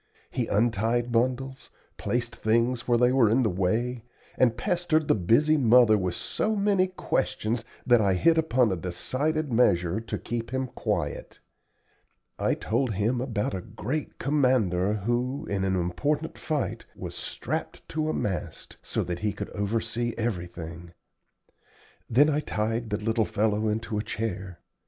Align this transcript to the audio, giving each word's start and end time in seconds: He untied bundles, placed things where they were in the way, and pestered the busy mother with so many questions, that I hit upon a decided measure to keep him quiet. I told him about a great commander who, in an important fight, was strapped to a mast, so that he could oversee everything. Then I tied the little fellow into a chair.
He 0.31 0.47
untied 0.47 1.11
bundles, 1.11 1.69
placed 1.97 2.35
things 2.35 2.87
where 2.87 2.97
they 2.97 3.11
were 3.11 3.29
in 3.29 3.43
the 3.43 3.51
way, 3.51 4.03
and 4.35 4.57
pestered 4.57 5.07
the 5.07 5.13
busy 5.13 5.57
mother 5.57 5.95
with 5.95 6.15
so 6.15 6.55
many 6.55 6.87
questions, 6.87 7.63
that 7.85 8.01
I 8.01 8.15
hit 8.15 8.35
upon 8.35 8.71
a 8.71 8.75
decided 8.75 9.53
measure 9.53 10.01
to 10.01 10.17
keep 10.17 10.49
him 10.49 10.65
quiet. 10.73 11.37
I 12.39 12.55
told 12.55 12.95
him 12.95 13.21
about 13.21 13.53
a 13.53 13.61
great 13.61 14.17
commander 14.17 14.93
who, 14.95 15.45
in 15.45 15.63
an 15.63 15.75
important 15.75 16.35
fight, 16.35 16.83
was 16.95 17.13
strapped 17.13 17.87
to 17.89 18.09
a 18.09 18.13
mast, 18.13 18.77
so 18.81 19.03
that 19.03 19.19
he 19.19 19.31
could 19.31 19.51
oversee 19.51 20.15
everything. 20.17 20.93
Then 22.09 22.27
I 22.27 22.39
tied 22.39 22.89
the 22.89 22.97
little 22.97 23.23
fellow 23.25 23.67
into 23.69 23.99
a 23.99 24.03
chair. 24.03 24.61